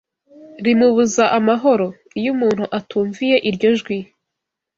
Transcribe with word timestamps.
Rimubuza 0.65 1.23
amahoro. 1.37 1.87
Iyo 2.19 2.29
umuntu 2.35 2.63
atumviye 2.77 3.37
iryo 3.49 3.69
jwi 3.79 3.97